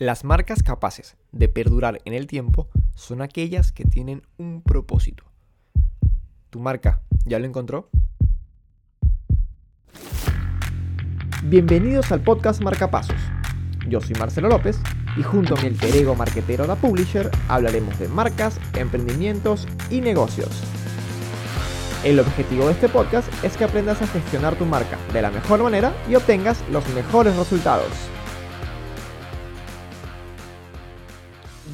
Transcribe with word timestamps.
Las 0.00 0.24
marcas 0.24 0.62
capaces 0.62 1.14
de 1.30 1.48
perdurar 1.48 2.00
en 2.06 2.14
el 2.14 2.26
tiempo 2.26 2.70
son 2.94 3.20
aquellas 3.20 3.70
que 3.70 3.84
tienen 3.84 4.22
un 4.38 4.62
propósito. 4.62 5.24
¿Tu 6.48 6.58
marca 6.58 7.02
ya 7.26 7.38
lo 7.38 7.44
encontró? 7.44 7.90
Bienvenidos 11.42 12.10
al 12.12 12.22
podcast 12.22 12.62
Marcapasos. 12.62 13.20
Yo 13.88 14.00
soy 14.00 14.14
Marcelo 14.14 14.48
López 14.48 14.80
y 15.18 15.22
junto 15.22 15.54
a 15.54 15.60
mi 15.60 15.66
alter 15.66 15.94
ego 15.94 16.14
marquetero 16.14 16.66
da 16.66 16.76
Publisher 16.76 17.30
hablaremos 17.48 17.98
de 17.98 18.08
marcas, 18.08 18.58
emprendimientos 18.78 19.68
y 19.90 20.00
negocios. 20.00 20.62
El 22.04 22.20
objetivo 22.20 22.64
de 22.64 22.72
este 22.72 22.88
podcast 22.88 23.28
es 23.44 23.54
que 23.54 23.64
aprendas 23.64 24.00
a 24.00 24.06
gestionar 24.06 24.56
tu 24.56 24.64
marca 24.64 24.96
de 25.12 25.20
la 25.20 25.30
mejor 25.30 25.62
manera 25.62 25.92
y 26.08 26.14
obtengas 26.14 26.64
los 26.70 26.88
mejores 26.94 27.36
resultados. 27.36 27.92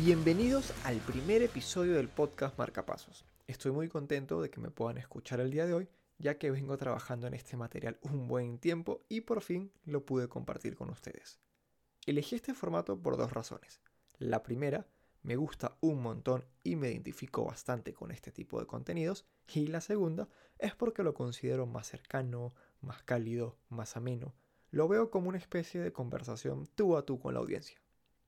Bienvenidos 0.07 0.73
al 0.85 0.99
primer 0.99 1.43
episodio 1.43 1.95
del 1.95 2.09
podcast 2.09 2.57
Marcapasos. 2.57 3.25
Estoy 3.49 3.73
muy 3.73 3.89
contento 3.89 4.41
de 4.41 4.51
que 4.51 4.61
me 4.61 4.71
puedan 4.71 4.99
escuchar 4.99 5.41
el 5.41 5.51
día 5.51 5.67
de 5.67 5.75
hoy, 5.75 5.89
ya 6.19 6.39
que 6.39 6.53
vengo 6.53 6.77
trabajando 6.77 7.27
en 7.27 7.35
este 7.35 7.57
material 7.57 7.99
un 8.03 8.29
buen 8.29 8.61
tiempo 8.61 9.05
y 9.09 9.23
por 9.23 9.43
fin 9.43 9.73
lo 9.85 10.07
pude 10.07 10.29
compartir 10.29 10.77
con 10.77 10.91
ustedes. 10.91 11.41
Elegí 12.07 12.37
este 12.37 12.55
formato 12.55 13.03
por 13.03 13.17
dos 13.17 13.33
razones. 13.33 13.81
La 14.19 14.45
primera, 14.45 14.87
me 15.25 15.35
gusta 15.35 15.77
un 15.81 16.01
montón 16.01 16.45
y 16.63 16.77
me 16.77 16.93
identifico 16.93 17.45
bastante 17.45 17.93
con 17.93 18.13
este 18.13 18.31
tipo 18.31 18.61
de 18.61 18.67
contenidos. 18.67 19.27
Y 19.53 19.67
la 19.67 19.81
segunda 19.81 20.29
es 20.61 20.77
porque 20.77 21.03
lo 21.03 21.15
considero 21.15 21.67
más 21.67 21.89
cercano, 21.89 22.55
más 22.81 23.03
cálido, 23.03 23.59
más 23.71 23.97
ameno. 23.97 24.37
Lo 24.71 24.87
veo 24.87 25.11
como 25.11 25.31
una 25.31 25.39
especie 25.39 25.81
de 25.81 25.93
conversación 25.93 26.69
tú 26.77 26.97
a 26.97 27.05
tú 27.05 27.19
con 27.19 27.35
la 27.35 27.41
audiencia. 27.41 27.81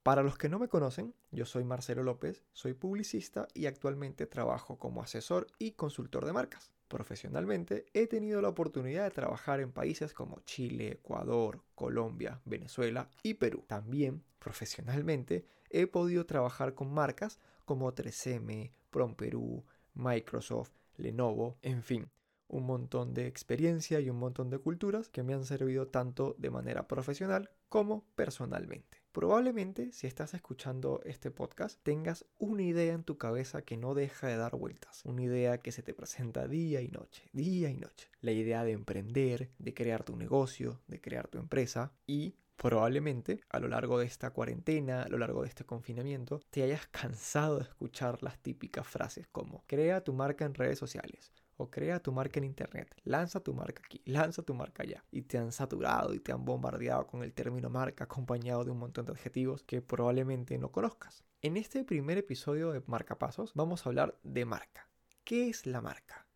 Para 0.08 0.22
los 0.22 0.38
que 0.38 0.48
no 0.48 0.58
me 0.58 0.68
conocen, 0.68 1.12
yo 1.32 1.44
soy 1.44 1.64
Marcelo 1.64 2.02
López, 2.02 2.42
soy 2.54 2.72
publicista 2.72 3.46
y 3.52 3.66
actualmente 3.66 4.24
trabajo 4.24 4.78
como 4.78 5.02
asesor 5.02 5.48
y 5.58 5.72
consultor 5.72 6.24
de 6.24 6.32
marcas. 6.32 6.72
Profesionalmente 6.88 7.84
he 7.92 8.06
tenido 8.06 8.40
la 8.40 8.48
oportunidad 8.48 9.04
de 9.04 9.10
trabajar 9.10 9.60
en 9.60 9.70
países 9.70 10.14
como 10.14 10.40
Chile, 10.46 10.92
Ecuador, 10.92 11.62
Colombia, 11.74 12.40
Venezuela 12.46 13.10
y 13.22 13.34
Perú. 13.34 13.64
También, 13.66 14.24
profesionalmente, 14.38 15.44
he 15.68 15.86
podido 15.86 16.24
trabajar 16.24 16.72
con 16.72 16.90
marcas 16.90 17.38
como 17.66 17.94
3M, 17.94 18.72
Prom 18.88 19.14
Perú, 19.14 19.66
Microsoft, 19.92 20.72
Lenovo, 20.96 21.58
en 21.60 21.82
fin, 21.82 22.08
un 22.48 22.64
montón 22.64 23.12
de 23.12 23.26
experiencia 23.26 24.00
y 24.00 24.08
un 24.08 24.18
montón 24.18 24.48
de 24.48 24.58
culturas 24.58 25.10
que 25.10 25.22
me 25.22 25.34
han 25.34 25.44
servido 25.44 25.88
tanto 25.88 26.34
de 26.38 26.48
manera 26.48 26.88
profesional 26.88 27.50
como 27.68 28.06
personalmente. 28.14 29.02
Probablemente 29.18 29.90
si 29.90 30.06
estás 30.06 30.32
escuchando 30.34 31.00
este 31.04 31.32
podcast 31.32 31.82
tengas 31.82 32.24
una 32.38 32.62
idea 32.62 32.94
en 32.94 33.02
tu 33.02 33.18
cabeza 33.18 33.62
que 33.62 33.76
no 33.76 33.94
deja 33.94 34.28
de 34.28 34.36
dar 34.36 34.54
vueltas, 34.54 35.04
una 35.04 35.24
idea 35.24 35.58
que 35.58 35.72
se 35.72 35.82
te 35.82 35.92
presenta 35.92 36.46
día 36.46 36.82
y 36.82 36.88
noche, 36.92 37.28
día 37.32 37.68
y 37.68 37.78
noche. 37.78 38.08
La 38.20 38.30
idea 38.30 38.62
de 38.62 38.70
emprender, 38.70 39.50
de 39.58 39.74
crear 39.74 40.04
tu 40.04 40.14
negocio, 40.14 40.80
de 40.86 41.00
crear 41.00 41.26
tu 41.26 41.38
empresa. 41.38 41.90
Y 42.06 42.36
probablemente 42.56 43.40
a 43.48 43.58
lo 43.58 43.66
largo 43.66 43.98
de 43.98 44.06
esta 44.06 44.30
cuarentena, 44.30 45.02
a 45.02 45.08
lo 45.08 45.18
largo 45.18 45.42
de 45.42 45.48
este 45.48 45.64
confinamiento, 45.64 46.40
te 46.50 46.62
hayas 46.62 46.86
cansado 46.86 47.58
de 47.58 47.64
escuchar 47.64 48.22
las 48.22 48.38
típicas 48.38 48.86
frases 48.86 49.26
como 49.26 49.64
crea 49.66 50.04
tu 50.04 50.12
marca 50.12 50.44
en 50.44 50.54
redes 50.54 50.78
sociales 50.78 51.32
o 51.58 51.70
crea 51.70 52.00
tu 52.00 52.12
marca 52.12 52.38
en 52.38 52.44
internet, 52.44 52.94
lanza 53.04 53.40
tu 53.40 53.52
marca 53.52 53.82
aquí, 53.84 54.00
lanza 54.06 54.42
tu 54.42 54.54
marca 54.54 54.84
allá. 54.84 55.04
Y 55.10 55.22
te 55.22 55.38
han 55.38 55.52
saturado 55.52 56.14
y 56.14 56.20
te 56.20 56.32
han 56.32 56.44
bombardeado 56.44 57.06
con 57.06 57.22
el 57.22 57.34
término 57.34 57.68
marca 57.68 58.04
acompañado 58.04 58.64
de 58.64 58.70
un 58.70 58.78
montón 58.78 59.04
de 59.06 59.12
adjetivos 59.12 59.64
que 59.64 59.82
probablemente 59.82 60.56
no 60.56 60.70
conozcas. 60.70 61.24
En 61.42 61.56
este 61.56 61.84
primer 61.84 62.16
episodio 62.16 62.72
de 62.72 62.82
Marcapasos 62.86 63.52
vamos 63.54 63.84
a 63.84 63.90
hablar 63.90 64.18
de 64.22 64.44
marca. 64.44 64.88
¿Qué 65.24 65.48
es 65.48 65.66
la 65.66 65.80
marca? 65.80 66.26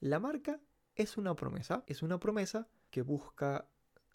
La 0.00 0.20
marca 0.20 0.60
es 0.94 1.16
una 1.16 1.34
promesa, 1.34 1.82
es 1.86 2.02
una 2.02 2.20
promesa 2.20 2.68
que 2.90 3.02
busca 3.02 3.68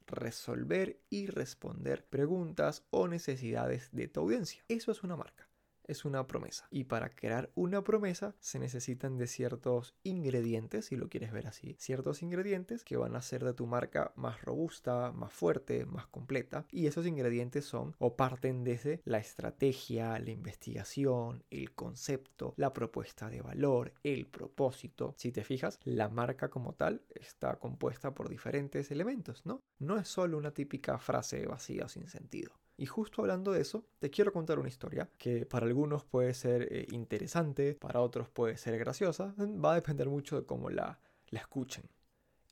resolver 0.06 1.02
y 1.10 1.28
responder 1.28 2.06
preguntas 2.06 2.84
o 2.92 3.08
necesidades 3.08 3.90
de 3.92 4.08
tu 4.08 4.20
audiencia. 4.22 4.64
Eso 4.68 4.92
es 4.92 5.04
una 5.04 5.16
marca 5.16 5.50
es 5.86 6.06
una 6.06 6.28
promesa. 6.28 6.68
Y 6.72 6.86
para 6.86 7.10
crear 7.10 7.52
una 7.56 7.84
promesa 7.84 8.36
se 8.40 8.60
necesitan 8.60 9.18
de 9.18 9.28
ciertos 9.28 9.96
ingredientes, 10.04 10.86
si 10.86 10.96
lo 10.96 11.10
quieres 11.10 11.32
ver 11.32 11.48
así, 11.48 11.76
ciertos 11.80 12.22
ingredientes 12.22 12.84
que 12.84 12.98
van 12.98 13.16
a 13.16 13.20
hacer 13.20 13.44
de 13.44 13.54
tu 13.54 13.66
marca 13.66 14.14
más 14.16 14.42
robusta, 14.42 15.12
más 15.12 15.34
fuerte, 15.34 15.86
más 15.86 16.08
completa. 16.08 16.66
Y 16.72 16.88
esos 16.88 17.06
ingredientes 17.06 17.66
son 17.66 17.96
o 18.00 18.16
parten 18.16 18.64
desde 18.64 19.02
la 19.06 19.18
estrategia, 19.18 20.20
la 20.20 20.32
investigación, 20.32 21.44
el 21.50 21.74
concepto, 21.74 22.54
la 22.58 22.74
propuesta 22.74 23.30
de 23.30 23.42
valor, 23.42 23.94
el 24.04 24.28
propósito. 24.28 25.14
Si 25.18 25.32
te 25.32 25.44
fijas, 25.44 25.80
la 25.84 26.10
marca 26.10 26.50
como 26.50 26.74
tal 26.74 27.02
está 27.10 27.58
compuesta 27.60 28.14
por 28.14 28.30
diferentes 28.30 28.92
elementos, 28.92 29.46
¿no? 29.46 29.62
No 29.80 29.98
es 29.98 30.08
solo 30.08 30.38
una 30.38 30.54
típica 30.54 30.98
frase 30.98 31.46
vacía 31.46 31.88
sin 31.88 32.08
sentido. 32.08 32.52
Y 32.84 32.86
justo 32.86 33.22
hablando 33.22 33.54
de 33.54 33.62
eso, 33.62 33.86
te 34.00 34.10
quiero 34.10 34.34
contar 34.34 34.60
una 34.60 34.68
historia 34.68 35.10
que 35.18 35.46
para 35.46 35.66
algunos 35.66 36.04
puede 36.04 36.34
ser 36.34 36.68
eh, 36.70 36.86
interesante, 36.92 37.76
para 37.76 38.02
otros 38.02 38.28
puede 38.28 38.58
ser 38.58 38.78
graciosa, 38.78 39.34
va 39.40 39.72
a 39.72 39.76
depender 39.76 40.10
mucho 40.10 40.36
de 40.36 40.46
cómo 40.46 40.70
la, 40.70 41.00
la 41.30 41.40
escuchen. 41.40 41.86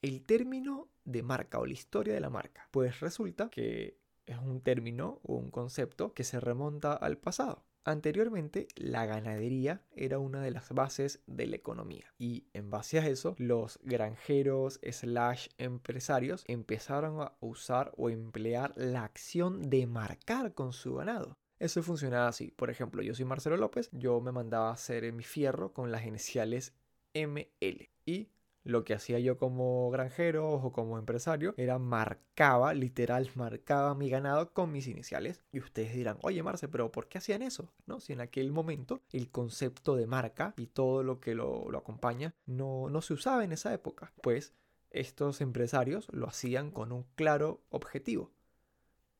El 0.02 0.24
término 0.24 0.88
de 1.04 1.22
marca 1.22 1.60
o 1.60 1.66
la 1.66 1.74
historia 1.74 2.14
de 2.14 2.22
la 2.22 2.30
marca, 2.30 2.66
pues 2.72 3.02
resulta 3.02 3.50
que 3.50 3.98
es 4.26 4.38
un 4.38 4.62
término 4.62 5.20
o 5.24 5.36
un 5.36 5.52
concepto 5.52 6.14
que 6.14 6.24
se 6.24 6.40
remonta 6.40 6.94
al 6.94 7.18
pasado. 7.18 7.66
Anteriormente, 7.84 8.68
la 8.76 9.08
ganadería 9.08 9.82
era 9.96 10.20
una 10.20 10.42
de 10.42 10.52
las 10.52 10.70
bases 10.70 11.24
de 11.26 11.48
la 11.48 11.56
economía 11.56 12.14
y 12.20 12.46
en 12.54 12.70
base 12.70 13.00
a 13.00 13.08
eso, 13.08 13.36
los 13.40 13.80
granjeros 13.82 14.80
slash 14.84 15.48
empresarios 15.58 16.44
empezaron 16.48 17.22
a 17.22 17.34
usar 17.40 17.92
o 17.98 18.12
emplear 18.12 18.74
la 18.76 19.04
acción 19.04 19.70
de 19.70 19.88
marcar 19.88 20.54
con 20.54 20.74
su 20.74 20.94
ganado. 20.96 21.38
Eso 21.58 21.82
funcionaba 21.82 22.28
así. 22.28 22.52
Por 22.52 22.70
ejemplo, 22.70 23.02
yo 23.02 23.16
soy 23.16 23.26
Marcelo 23.26 23.58
López, 23.58 23.90
yo 23.92 24.22
me 24.22 24.32
mandaba 24.32 24.70
a 24.70 24.74
hacer 24.74 25.12
mi 25.12 25.24
fierro 25.24 25.74
con 25.74 25.92
las 25.92 26.06
iniciales 26.06 26.74
ML 27.14 27.90
y 28.06 28.30
lo 28.64 28.84
que 28.84 28.94
hacía 28.94 29.20
yo 29.20 29.38
como 29.38 29.90
granjero 29.90 30.52
o 30.52 30.72
como 30.72 30.98
empresario 30.98 31.54
era 31.58 31.80
marcaba, 31.80 32.74
literal, 32.74 33.30
marcaba 33.36 33.96
mi 33.96 34.10
ganado 34.10 34.54
con 34.54 34.72
mis 34.72 34.88
iniciales. 34.88 35.44
Y 35.52 35.60
ustedes 35.60 35.94
dirán, 35.94 36.18
oye 36.22 36.44
Marce, 36.44 36.68
pero 36.68 36.92
¿por 36.92 37.08
qué 37.08 37.18
hacían 37.18 37.42
eso? 37.42 37.74
¿No? 37.86 38.00
Si 38.00 38.14
en 38.14 38.22
aquel 38.22 38.52
momento 38.52 39.02
el 39.12 39.30
concepto 39.32 39.96
de 39.96 40.08
marca 40.08 40.54
y 40.58 40.68
todo 40.68 41.04
lo 41.04 41.20
que 41.20 41.36
lo, 41.36 41.70
lo 41.72 41.78
acompaña 41.78 42.36
no, 42.46 42.90
no 42.90 43.02
se 43.02 43.14
usaba 43.14 43.44
en 43.44 43.52
esa 43.52 43.74
época. 43.74 44.14
Pues 44.22 44.54
estos 44.92 45.42
empresarios 45.42 46.08
lo 46.12 46.28
hacían 46.28 46.72
con 46.72 46.92
un 46.92 47.04
claro 47.16 47.62
objetivo 47.70 48.32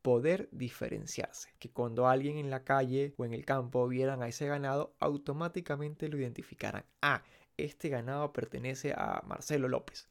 poder 0.02 0.50
diferenciarse. 0.52 1.54
Que 1.60 1.72
cuando 1.72 2.08
alguien 2.08 2.38
en 2.38 2.50
la 2.50 2.64
calle 2.64 3.14
o 3.18 3.26
en 3.26 3.34
el 3.34 3.46
campo 3.46 3.88
vieran 3.88 4.24
a 4.24 4.28
ese 4.28 4.48
ganado, 4.48 4.96
automáticamente 5.00 6.08
lo 6.10 6.18
identificaran. 6.18 6.86
Ah, 7.02 7.24
este 7.66 7.90
ganado 7.90 8.34
pertenece 8.34 8.94
a 8.94 9.22
Marcelo 9.26 9.68
López. 9.68 10.10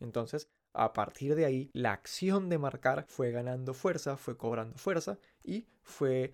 Entonces, 0.00 0.48
a 0.74 0.92
partir 0.92 1.34
de 1.34 1.44
ahí, 1.44 1.70
la 1.74 1.92
acción 1.92 2.48
de 2.48 2.58
marcar 2.58 3.04
fue 3.08 3.30
ganando 3.30 3.74
fuerza, 3.74 4.16
fue 4.16 4.36
cobrando 4.36 4.78
fuerza 4.78 5.18
y 5.44 5.66
fue 5.82 6.32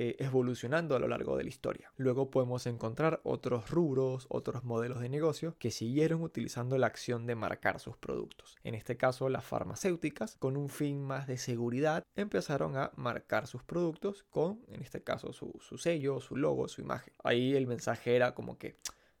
eh, 0.00 0.16
evolucionando 0.20 0.94
a 0.94 0.98
lo 0.98 1.08
largo 1.08 1.36
de 1.36 1.44
la 1.44 1.48
historia. 1.48 1.90
Luego 1.96 2.30
podemos 2.30 2.66
encontrar 2.66 3.20
otros 3.24 3.70
rubros, 3.70 4.26
otros 4.28 4.62
modelos 4.62 5.00
de 5.00 5.08
negocio 5.08 5.56
que 5.58 5.70
siguieron 5.70 6.22
utilizando 6.22 6.76
la 6.78 6.86
acción 6.86 7.26
de 7.26 7.34
marcar 7.34 7.80
sus 7.80 7.96
productos. 7.96 8.56
En 8.62 8.74
este 8.74 8.96
caso, 8.96 9.28
las 9.28 9.44
farmacéuticas, 9.44 10.36
con 10.36 10.56
un 10.56 10.68
fin 10.68 11.02
más 11.02 11.26
de 11.26 11.38
seguridad, 11.38 12.04
empezaron 12.14 12.76
a 12.76 12.92
marcar 12.96 13.46
sus 13.46 13.64
productos 13.64 14.24
con, 14.30 14.60
en 14.68 14.82
este 14.82 15.02
caso, 15.02 15.32
su, 15.32 15.58
su 15.58 15.78
sello, 15.78 16.20
su 16.20 16.36
logo, 16.36 16.68
su 16.68 16.82
imagen. 16.82 17.14
Ahí 17.24 17.56
el 17.56 17.66
mensaje 17.66 18.14
era 18.14 18.34
como 18.34 18.58
que, 18.58 18.76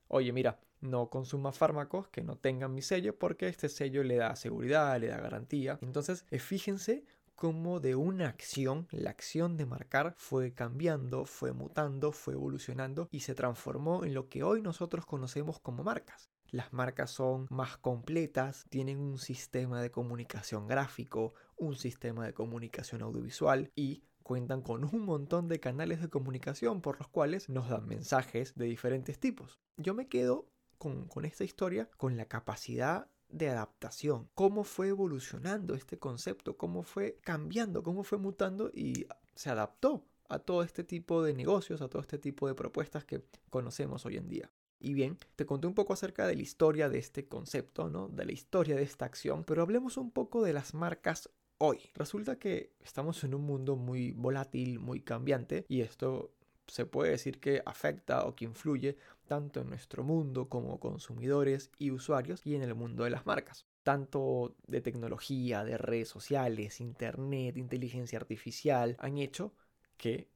oye, 0.08 0.32
mira, 0.32 0.58
no 0.80 1.10
consuma 1.10 1.52
fármacos 1.52 2.08
que 2.08 2.22
no 2.22 2.36
tengan 2.36 2.74
mi 2.74 2.82
sello 2.82 3.18
porque 3.18 3.48
este 3.48 3.68
sello 3.68 4.02
le 4.02 4.16
da 4.16 4.36
seguridad, 4.36 4.98
le 5.00 5.08
da 5.08 5.18
garantía. 5.18 5.78
Entonces, 5.82 6.24
eh, 6.30 6.38
fíjense 6.38 7.04
cómo 7.34 7.78
de 7.78 7.94
una 7.94 8.28
acción, 8.28 8.88
la 8.90 9.10
acción 9.10 9.56
de 9.56 9.66
marcar 9.66 10.14
fue 10.16 10.52
cambiando, 10.54 11.24
fue 11.24 11.52
mutando, 11.52 12.10
fue 12.10 12.34
evolucionando 12.34 13.08
y 13.12 13.20
se 13.20 13.34
transformó 13.34 14.04
en 14.04 14.14
lo 14.14 14.28
que 14.28 14.42
hoy 14.42 14.60
nosotros 14.60 15.06
conocemos 15.06 15.60
como 15.60 15.84
marcas. 15.84 16.30
Las 16.50 16.72
marcas 16.72 17.10
son 17.10 17.46
más 17.50 17.76
completas, 17.76 18.64
tienen 18.70 18.98
un 18.98 19.18
sistema 19.18 19.82
de 19.82 19.90
comunicación 19.90 20.66
gráfico, 20.66 21.34
un 21.56 21.76
sistema 21.76 22.24
de 22.24 22.32
comunicación 22.32 23.02
audiovisual 23.02 23.70
y 23.76 24.02
cuentan 24.28 24.60
con 24.60 24.84
un 24.84 25.06
montón 25.06 25.48
de 25.48 25.58
canales 25.58 26.02
de 26.02 26.10
comunicación 26.10 26.82
por 26.82 26.98
los 26.98 27.08
cuales 27.08 27.48
nos 27.48 27.70
dan 27.70 27.88
mensajes 27.88 28.54
de 28.56 28.66
diferentes 28.66 29.18
tipos. 29.18 29.58
Yo 29.78 29.94
me 29.94 30.06
quedo 30.06 30.50
con, 30.76 31.08
esta 31.24 31.44
historia, 31.44 31.88
con 31.96 32.18
la 32.18 32.26
capacidad 32.26 33.08
de 33.30 33.48
adaptación, 33.48 34.28
cómo 34.34 34.64
fue 34.64 34.88
evolucionando 34.88 35.74
este 35.74 35.98
concepto, 35.98 36.58
cómo 36.58 36.82
fue 36.82 37.18
cambiando, 37.22 37.82
cómo 37.82 38.04
fue 38.04 38.18
mutando 38.18 38.70
y 38.74 39.06
se 39.34 39.48
adaptó 39.48 40.04
a 40.28 40.38
todo 40.40 40.62
este 40.62 40.84
tipo 40.84 41.22
de 41.22 41.32
negocios, 41.32 41.80
a 41.80 41.88
todo 41.88 42.02
este 42.02 42.18
tipo 42.18 42.48
de 42.48 42.54
propuestas 42.54 43.06
que 43.06 43.24
conocemos 43.48 44.04
hoy 44.04 44.18
en 44.18 44.28
día. 44.28 44.52
Y 44.78 44.92
bien, 44.92 45.16
te 45.36 45.46
conté 45.46 45.66
un 45.66 45.74
poco 45.74 45.94
acerca 45.94 46.26
de 46.26 46.36
la 46.36 46.42
historia 46.42 46.90
de 46.90 46.98
este 46.98 47.26
concepto, 47.26 47.88
¿no? 47.88 48.08
De 48.08 48.26
la 48.26 48.32
historia 48.32 48.76
de 48.76 48.82
esta 48.82 49.06
acción, 49.06 49.42
pero 49.44 49.62
hablemos 49.62 49.96
un 49.96 50.10
poco 50.10 50.42
de 50.42 50.52
las 50.52 50.74
marcas 50.74 51.30
hoy. 51.58 51.80
Resulta 51.94 52.38
que 52.38 52.72
estamos 52.80 53.22
en 53.24 53.34
un 53.34 53.42
mundo 53.42 53.76
muy 53.76 54.12
volátil, 54.12 54.78
muy 54.78 55.00
cambiante, 55.00 55.66
y 55.68 55.82
esto 55.82 56.32
se 56.66 56.86
puede 56.86 57.12
decir 57.12 57.40
que 57.40 57.62
afecta 57.64 58.26
o 58.26 58.34
que 58.34 58.44
influye 58.44 58.96
tanto 59.26 59.60
en 59.60 59.70
nuestro 59.70 60.04
mundo 60.04 60.48
como 60.48 60.78
consumidores 60.80 61.70
y 61.78 61.90
usuarios 61.90 62.40
y 62.44 62.54
en 62.54 62.62
el 62.62 62.74
mundo 62.74 63.04
de 63.04 63.10
las 63.10 63.26
marcas. 63.26 63.66
Tanto 63.82 64.54
de 64.66 64.80
tecnología, 64.80 65.64
de 65.64 65.78
redes 65.78 66.08
sociales, 66.08 66.80
internet, 66.80 67.56
inteligencia 67.56 68.18
artificial, 68.18 68.96
han 69.00 69.18
hecho 69.18 69.54
que 69.96 70.28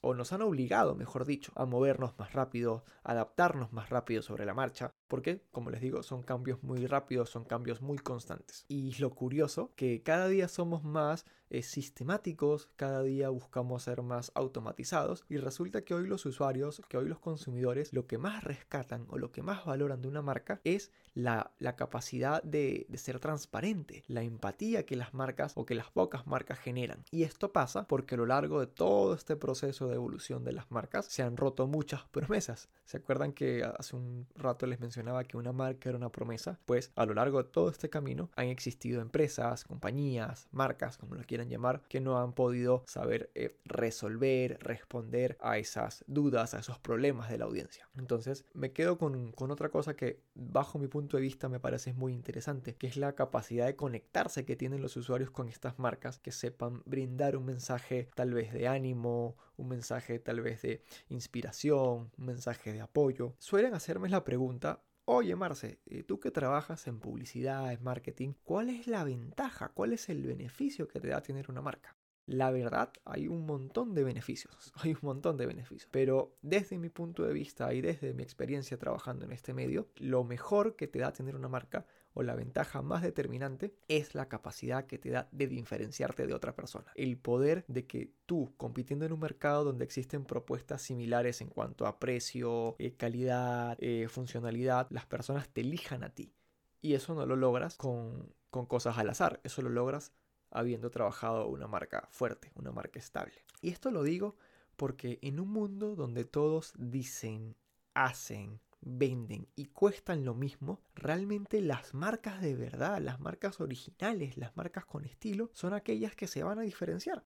o 0.00 0.14
nos 0.14 0.32
han 0.32 0.42
obligado, 0.42 0.94
mejor 0.94 1.24
dicho, 1.24 1.52
a 1.56 1.64
movernos 1.64 2.18
más 2.18 2.32
rápido, 2.32 2.84
adaptarnos 3.02 3.72
más 3.72 3.88
rápido 3.88 4.22
sobre 4.22 4.44
la 4.44 4.54
marcha, 4.54 4.93
porque, 5.08 5.42
como 5.52 5.70
les 5.70 5.80
digo, 5.80 6.02
son 6.02 6.22
cambios 6.22 6.62
muy 6.62 6.86
rápidos, 6.86 7.30
son 7.30 7.44
cambios 7.44 7.82
muy 7.82 7.98
constantes. 7.98 8.64
Y 8.68 8.94
lo 8.98 9.14
curioso, 9.14 9.72
que 9.76 10.02
cada 10.02 10.28
día 10.28 10.48
somos 10.48 10.84
más 10.84 11.26
eh, 11.50 11.62
sistemáticos, 11.62 12.70
cada 12.76 13.02
día 13.02 13.28
buscamos 13.28 13.84
ser 13.84 14.02
más 14.02 14.32
automatizados 14.34 15.24
y 15.28 15.36
resulta 15.36 15.82
que 15.84 15.94
hoy 15.94 16.06
los 16.06 16.26
usuarios, 16.26 16.82
que 16.88 16.96
hoy 16.96 17.08
los 17.08 17.20
consumidores, 17.20 17.92
lo 17.92 18.06
que 18.06 18.18
más 18.18 18.44
rescatan 18.44 19.06
o 19.08 19.18
lo 19.18 19.30
que 19.30 19.42
más 19.42 19.64
valoran 19.64 20.02
de 20.02 20.08
una 20.08 20.22
marca 20.22 20.60
es 20.64 20.90
la, 21.14 21.52
capacidad 21.76 22.42
de, 22.42 22.86
ser 22.94 23.20
transparente, 23.20 24.04
la 24.06 24.22
empatía 24.22 24.84
que 24.84 24.96
las 24.96 25.14
marcas 25.14 25.52
o 25.56 25.64
que 25.64 25.74
las 25.74 25.90
pocas 25.90 26.26
marcas 26.26 26.58
generan. 26.58 27.04
Y 27.10 27.22
esto 27.22 27.52
pasa 27.52 27.86
porque 27.86 28.14
a 28.14 28.18
lo 28.18 28.26
largo 28.26 28.60
de 28.60 28.66
todo 28.66 29.14
este 29.14 29.36
proceso 29.36 29.88
de 29.88 29.94
evolución 29.94 30.44
de 30.44 30.52
las 30.52 30.70
marcas 30.70 31.06
se 31.06 31.22
han 31.22 31.36
roto 31.36 31.66
muchas 31.66 32.02
promesas. 32.10 32.68
¿Se 32.84 32.98
acuerdan 32.98 33.32
que 33.32 33.64
hace 33.64 33.96
un 33.96 34.26
rato 34.34 34.66
les 34.66 34.80
mencionaba 34.80 35.24
que 35.24 35.36
una 35.36 35.52
marca 35.52 35.88
era 35.88 35.98
una 35.98 36.10
promesa, 36.10 36.58
pues 36.66 36.92
a 36.96 37.06
lo 37.06 37.14
largo 37.14 37.42
de 37.42 37.48
todo 37.48 37.70
este 37.70 37.88
camino 37.88 38.30
han 38.36 38.48
existido 38.48 39.00
empresas, 39.00 39.64
compañías, 39.64 40.48
marcas, 40.52 40.98
como 40.98 41.14
lo 41.14 41.24
quieran 41.24 41.48
llamar, 41.48 41.82
que 41.88 42.00
no 42.00 42.18
han 42.18 42.32
podido 42.32 42.84
saber 42.86 43.30
eh, 43.34 43.56
resolver, 43.64 44.58
responder 44.60 45.36
a 45.40 45.58
esas 45.58 46.04
dudas, 46.06 46.54
a 46.54 46.58
esos 46.58 46.78
problemas 46.78 47.30
de 47.30 47.38
la 47.38 47.44
audiencia. 47.46 47.88
Entonces 47.96 48.44
me 48.52 48.72
quedo 48.72 48.98
con, 48.98 49.32
con 49.32 49.50
otra 49.50 49.70
cosa 49.70 49.94
que 49.94 50.20
bajo 50.34 50.78
mi 50.78 50.88
punto 50.88 51.03
de 51.08 51.22
vista 51.22 51.48
me 51.48 51.60
parece 51.60 51.92
muy 51.92 52.12
interesante, 52.12 52.74
que 52.74 52.86
es 52.86 52.96
la 52.96 53.14
capacidad 53.14 53.66
de 53.66 53.76
conectarse 53.76 54.44
que 54.44 54.56
tienen 54.56 54.82
los 54.82 54.96
usuarios 54.96 55.30
con 55.30 55.48
estas 55.48 55.78
marcas, 55.78 56.18
que 56.18 56.32
sepan 56.32 56.82
brindar 56.84 57.36
un 57.36 57.44
mensaje 57.44 58.08
tal 58.14 58.34
vez 58.34 58.52
de 58.52 58.68
ánimo, 58.68 59.36
un 59.56 59.68
mensaje 59.68 60.18
tal 60.18 60.40
vez 60.40 60.62
de 60.62 60.82
inspiración, 61.08 62.10
un 62.16 62.26
mensaje 62.26 62.72
de 62.72 62.80
apoyo. 62.80 63.34
Suelen 63.38 63.74
hacerme 63.74 64.08
la 64.08 64.24
pregunta, 64.24 64.82
Oye, 65.06 65.36
Marce, 65.36 65.80
eh, 65.84 66.02
tú 66.02 66.18
que 66.18 66.30
trabajas 66.30 66.86
en 66.86 66.98
publicidad, 66.98 67.70
en 67.70 67.82
marketing, 67.82 68.32
¿cuál 68.42 68.70
es 68.70 68.86
la 68.86 69.04
ventaja? 69.04 69.68
¿Cuál 69.68 69.92
es 69.92 70.08
el 70.08 70.26
beneficio 70.26 70.88
que 70.88 70.98
te 70.98 71.08
da 71.08 71.20
tener 71.20 71.50
una 71.50 71.60
marca? 71.60 71.94
La 72.26 72.50
verdad, 72.50 72.90
hay 73.04 73.28
un 73.28 73.44
montón 73.44 73.94
de 73.94 74.02
beneficios, 74.02 74.72
hay 74.76 74.92
un 74.92 75.00
montón 75.02 75.36
de 75.36 75.46
beneficios, 75.46 75.88
pero 75.90 76.36
desde 76.40 76.78
mi 76.78 76.88
punto 76.88 77.22
de 77.24 77.34
vista 77.34 77.72
y 77.74 77.82
desde 77.82 78.14
mi 78.14 78.22
experiencia 78.22 78.78
trabajando 78.78 79.26
en 79.26 79.32
este 79.32 79.52
medio, 79.52 79.88
lo 79.96 80.24
mejor 80.24 80.74
que 80.76 80.88
te 80.88 81.00
da 81.00 81.12
tener 81.12 81.36
una 81.36 81.48
marca 81.48 81.86
o 82.14 82.22
la 82.22 82.34
ventaja 82.34 82.80
más 82.80 83.02
determinante 83.02 83.74
es 83.88 84.14
la 84.14 84.28
capacidad 84.28 84.86
que 84.86 84.98
te 84.98 85.10
da 85.10 85.28
de 85.32 85.48
diferenciarte 85.48 86.26
de 86.26 86.32
otra 86.32 86.54
persona. 86.54 86.92
El 86.94 87.18
poder 87.18 87.64
de 87.68 87.86
que 87.86 88.12
tú, 88.24 88.54
compitiendo 88.56 89.04
en 89.04 89.12
un 89.12 89.20
mercado 89.20 89.64
donde 89.64 89.84
existen 89.84 90.24
propuestas 90.24 90.80
similares 90.80 91.40
en 91.40 91.48
cuanto 91.48 91.86
a 91.86 91.98
precio, 91.98 92.76
eh, 92.78 92.94
calidad, 92.94 93.76
eh, 93.80 94.06
funcionalidad, 94.08 94.86
las 94.90 95.06
personas 95.06 95.48
te 95.48 95.60
elijan 95.60 96.04
a 96.04 96.14
ti. 96.14 96.32
Y 96.80 96.94
eso 96.94 97.14
no 97.14 97.26
lo 97.26 97.34
logras 97.34 97.76
con, 97.76 98.32
con 98.50 98.66
cosas 98.66 98.96
al 98.96 99.10
azar, 99.10 99.40
eso 99.42 99.60
lo 99.62 99.70
logras 99.70 100.12
habiendo 100.54 100.90
trabajado 100.90 101.48
una 101.48 101.66
marca 101.66 102.08
fuerte, 102.10 102.50
una 102.54 102.72
marca 102.72 102.98
estable. 102.98 103.34
Y 103.60 103.68
esto 103.70 103.90
lo 103.90 104.02
digo 104.02 104.36
porque 104.76 105.18
en 105.22 105.40
un 105.40 105.50
mundo 105.50 105.94
donde 105.94 106.24
todos 106.24 106.72
dicen, 106.78 107.56
hacen, 107.92 108.60
venden 108.80 109.48
y 109.56 109.66
cuestan 109.66 110.24
lo 110.24 110.34
mismo, 110.34 110.80
realmente 110.94 111.60
las 111.60 111.94
marcas 111.94 112.40
de 112.40 112.54
verdad, 112.54 113.00
las 113.00 113.20
marcas 113.20 113.60
originales, 113.60 114.36
las 114.36 114.56
marcas 114.56 114.84
con 114.84 115.04
estilo, 115.04 115.50
son 115.52 115.74
aquellas 115.74 116.14
que 116.14 116.26
se 116.26 116.42
van 116.42 116.58
a 116.58 116.62
diferenciar. 116.62 117.24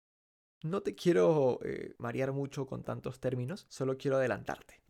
No 0.62 0.82
te 0.82 0.94
quiero 0.94 1.60
eh, 1.64 1.94
marear 1.98 2.32
mucho 2.32 2.66
con 2.66 2.82
tantos 2.82 3.20
términos, 3.20 3.66
solo 3.68 3.96
quiero 3.96 4.16
adelantarte. 4.16 4.80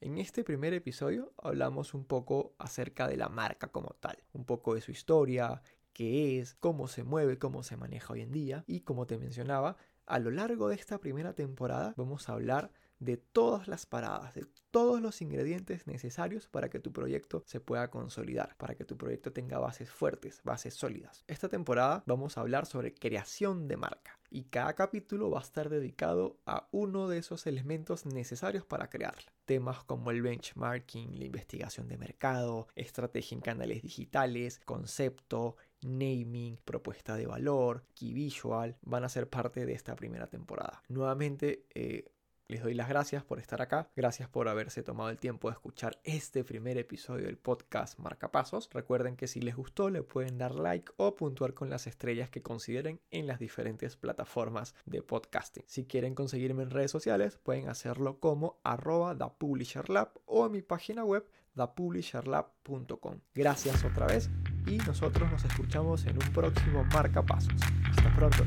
En 0.00 0.18
este 0.18 0.42
primer 0.42 0.74
episodio 0.74 1.32
hablamos 1.36 1.94
un 1.94 2.04
poco 2.04 2.56
acerca 2.58 3.06
de 3.06 3.16
la 3.16 3.28
marca 3.28 3.68
como 3.68 3.90
tal, 4.00 4.18
un 4.32 4.44
poco 4.44 4.74
de 4.74 4.80
su 4.80 4.90
historia, 4.90 5.62
qué 5.92 6.38
es, 6.38 6.54
cómo 6.54 6.88
se 6.88 7.04
mueve, 7.04 7.38
cómo 7.38 7.62
se 7.62 7.76
maneja 7.76 8.12
hoy 8.12 8.22
en 8.22 8.32
día 8.32 8.64
y 8.66 8.80
como 8.80 9.06
te 9.06 9.18
mencionaba, 9.18 9.76
a 10.06 10.18
lo 10.18 10.30
largo 10.30 10.68
de 10.68 10.74
esta 10.74 10.98
primera 10.98 11.34
temporada 11.34 11.94
vamos 11.96 12.28
a 12.28 12.32
hablar 12.32 12.72
de 13.02 13.16
todas 13.16 13.66
las 13.66 13.84
paradas, 13.84 14.34
de 14.34 14.46
todos 14.70 15.00
los 15.00 15.20
ingredientes 15.22 15.86
necesarios 15.88 16.48
para 16.48 16.70
que 16.70 16.78
tu 16.78 16.92
proyecto 16.92 17.42
se 17.46 17.60
pueda 17.60 17.90
consolidar, 17.90 18.56
para 18.56 18.76
que 18.76 18.84
tu 18.84 18.96
proyecto 18.96 19.32
tenga 19.32 19.58
bases 19.58 19.90
fuertes, 19.90 20.40
bases 20.44 20.74
sólidas. 20.74 21.24
Esta 21.26 21.48
temporada 21.48 22.04
vamos 22.06 22.38
a 22.38 22.42
hablar 22.42 22.64
sobre 22.64 22.94
creación 22.94 23.66
de 23.66 23.76
marca 23.76 24.20
y 24.30 24.44
cada 24.44 24.74
capítulo 24.74 25.30
va 25.30 25.40
a 25.40 25.42
estar 25.42 25.68
dedicado 25.68 26.38
a 26.46 26.68
uno 26.70 27.08
de 27.08 27.18
esos 27.18 27.46
elementos 27.46 28.06
necesarios 28.06 28.64
para 28.64 28.88
crearla. 28.88 29.32
Temas 29.44 29.82
como 29.84 30.10
el 30.12 30.22
benchmarking, 30.22 31.18
la 31.18 31.26
investigación 31.26 31.88
de 31.88 31.98
mercado, 31.98 32.68
estrategia 32.76 33.34
en 33.34 33.42
canales 33.42 33.82
digitales, 33.82 34.60
concepto, 34.64 35.56
naming, 35.82 36.58
propuesta 36.64 37.16
de 37.16 37.26
valor, 37.26 37.84
key 37.94 38.12
visual, 38.12 38.76
van 38.82 39.04
a 39.04 39.08
ser 39.08 39.28
parte 39.28 39.66
de 39.66 39.72
esta 39.72 39.96
primera 39.96 40.28
temporada. 40.28 40.82
Nuevamente, 40.88 41.66
eh, 41.74 42.12
les 42.52 42.62
doy 42.62 42.74
las 42.74 42.90
gracias 42.90 43.24
por 43.24 43.38
estar 43.38 43.62
acá, 43.62 43.88
gracias 43.96 44.28
por 44.28 44.46
haberse 44.46 44.82
tomado 44.82 45.08
el 45.08 45.18
tiempo 45.18 45.48
de 45.48 45.54
escuchar 45.54 45.98
este 46.04 46.44
primer 46.44 46.76
episodio 46.76 47.24
del 47.24 47.38
podcast 47.38 47.98
Marcapasos. 47.98 48.68
Recuerden 48.70 49.16
que 49.16 49.26
si 49.26 49.40
les 49.40 49.56
gustó 49.56 49.88
le 49.88 50.02
pueden 50.02 50.36
dar 50.36 50.54
like 50.54 50.92
o 50.98 51.14
puntuar 51.16 51.54
con 51.54 51.70
las 51.70 51.86
estrellas 51.86 52.28
que 52.28 52.42
consideren 52.42 53.00
en 53.10 53.26
las 53.26 53.38
diferentes 53.38 53.96
plataformas 53.96 54.74
de 54.84 55.02
podcasting. 55.02 55.64
Si 55.66 55.86
quieren 55.86 56.14
conseguirme 56.14 56.64
en 56.64 56.70
redes 56.70 56.90
sociales 56.90 57.38
pueden 57.38 57.70
hacerlo 57.70 58.20
como 58.20 58.60
arroba 58.64 59.16
ThePublisherLab 59.16 60.12
o 60.26 60.44
en 60.44 60.52
mi 60.52 60.60
página 60.60 61.04
web 61.04 61.26
thepublisherlab.com. 61.54 63.20
Gracias 63.34 63.82
otra 63.84 64.06
vez 64.06 64.28
y 64.66 64.78
nosotros 64.78 65.30
nos 65.30 65.44
escuchamos 65.44 66.06
en 66.06 66.14
un 66.22 66.32
próximo 66.32 66.84
Marcapasos. 66.92 67.54
Hasta 67.90 68.14
pronto. 68.14 68.44